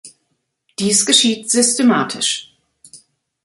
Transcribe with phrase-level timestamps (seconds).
[0.79, 2.57] Dies geschieht systematisch.